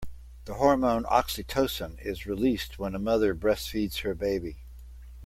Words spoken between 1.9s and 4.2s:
is released when a mother breastfeeds her